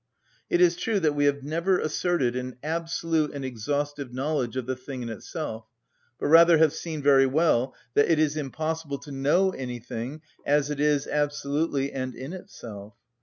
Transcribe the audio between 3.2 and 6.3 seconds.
and exhaustive knowledge of the thing in itself, but